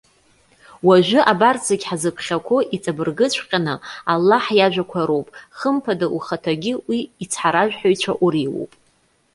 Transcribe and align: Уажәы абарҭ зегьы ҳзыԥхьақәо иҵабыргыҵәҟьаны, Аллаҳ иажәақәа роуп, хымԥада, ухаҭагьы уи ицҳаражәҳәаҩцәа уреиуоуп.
Уажәы 0.87 1.19
абарҭ 1.31 1.61
зегьы 1.67 1.85
ҳзыԥхьақәо 1.89 2.57
иҵабыргыҵәҟьаны, 2.75 3.75
Аллаҳ 4.13 4.45
иажәақәа 4.57 5.01
роуп, 5.07 5.27
хымԥада, 5.57 6.07
ухаҭагьы 6.15 6.73
уи 6.89 6.99
ицҳаражәҳәаҩцәа 7.23 8.13
уреиуоуп. 8.25 8.71